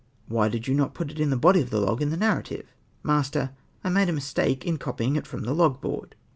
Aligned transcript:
Why 0.27 0.47
did 0.47 0.67
you 0.67 0.73
not 0.73 0.95
put 0.95 1.11
it 1.11 1.19
in 1.19 1.29
the 1.29 1.37
body 1.37 1.61
of 1.61 1.69
the 1.69 1.79
log 1.79 2.01
in 2.01 2.09
the 2.09 2.17
narrative?" 2.17 2.73
Mastee. 3.05 3.49
—"/ 3.79 3.83
made 3.83 4.09
a 4.09 4.13
mistake! 4.13 4.65
in 4.65 4.77
copying 4.79 5.15
it 5.15 5.27
from 5.27 5.43
the 5.43 5.53
log 5.53 5.79
board 5.79 6.15